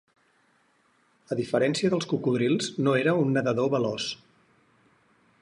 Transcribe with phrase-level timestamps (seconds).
[1.35, 4.09] A diferència dels cocodrils no era un nedador veloç.